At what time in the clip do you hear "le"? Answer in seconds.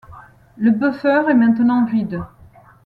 0.57-0.71